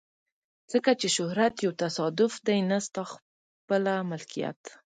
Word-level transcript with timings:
ځکه 0.71 0.91
چې 0.99 1.07
شهرت 1.17 1.55
یو 1.65 1.71
تصادف 1.83 2.33
دی 2.47 2.59
نه 2.69 2.77
ستا 2.87 3.03
خپله 3.13 3.93
ملکیت. 4.09 4.59